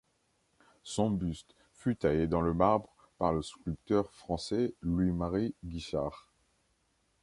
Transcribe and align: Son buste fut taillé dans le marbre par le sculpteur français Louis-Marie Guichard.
Son 0.81 1.11
buste 1.11 1.53
fut 1.75 1.95
taillé 1.95 2.25
dans 2.25 2.41
le 2.41 2.55
marbre 2.55 2.89
par 3.19 3.31
le 3.33 3.43
sculpteur 3.43 4.09
français 4.15 4.73
Louis-Marie 4.81 5.53
Guichard. 5.63 6.27